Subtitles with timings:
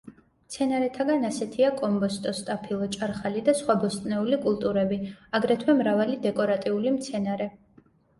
[0.43, 4.97] მცენარეთაგან ასეთია კომბოსტო, სტაფილო, ჭარხალი და სხვა ბოსტნეული კულტურები,
[5.41, 7.49] აგრეთვე მრავალი დეკორატიული მცენარე.